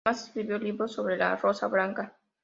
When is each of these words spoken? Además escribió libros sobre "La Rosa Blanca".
Además 0.03 0.25
escribió 0.29 0.57
libros 0.57 0.93
sobre 0.93 1.15
"La 1.15 1.35
Rosa 1.35 1.67
Blanca". 1.67 2.17